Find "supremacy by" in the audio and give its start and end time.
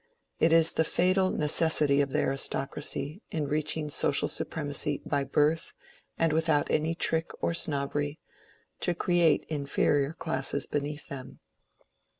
4.27-5.23